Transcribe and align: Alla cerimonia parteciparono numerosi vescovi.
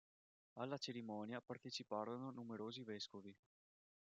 Alla 0.53 0.79
cerimonia 0.79 1.41
parteciparono 1.41 2.31
numerosi 2.31 2.83
vescovi. 2.83 3.37